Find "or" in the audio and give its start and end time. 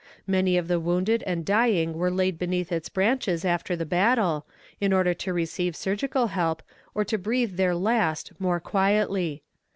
6.95-7.05